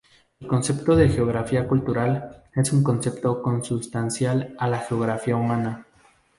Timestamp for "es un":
2.55-2.81